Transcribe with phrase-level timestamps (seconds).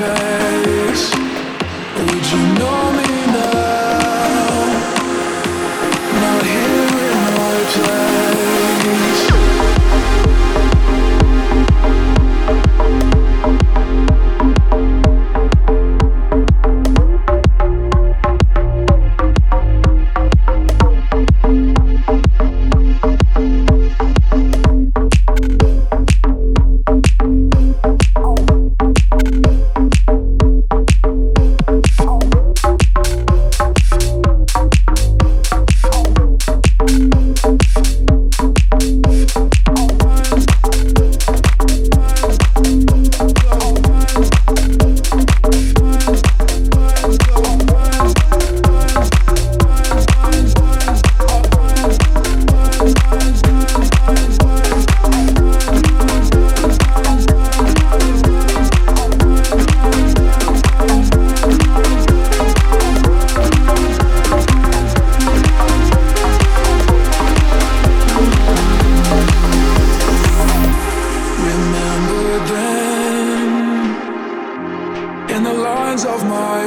[0.00, 0.39] say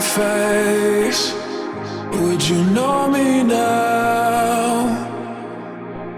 [0.02, 1.34] face,
[2.12, 5.00] would you know me now?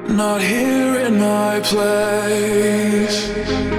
[0.07, 3.75] Not here in my place.